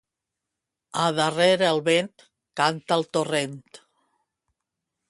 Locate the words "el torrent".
2.99-3.57